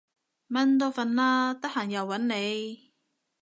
[0.47, 2.91] 蚊都瞓喇，得閒又搵你